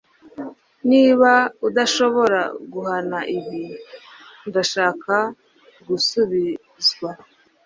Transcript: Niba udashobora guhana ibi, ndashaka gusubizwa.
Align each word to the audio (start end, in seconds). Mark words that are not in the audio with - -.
Niba 0.89 1.31
udashobora 1.67 2.41
guhana 2.71 3.19
ibi, 3.37 3.63
ndashaka 4.47 5.15
gusubizwa. 5.87 7.09